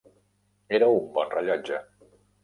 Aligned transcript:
Era 0.77 0.87
un 0.93 1.05
bon 1.17 1.29
rellotge. 1.33 1.83